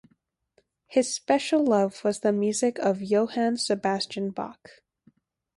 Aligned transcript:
His 0.87 1.13
special 1.13 1.63
love 1.63 2.03
was 2.03 2.21
the 2.21 2.31
music 2.33 2.79
of 2.79 3.03
Johann 3.03 3.57
Sebastian 3.57 4.31
Bach. 4.31 4.81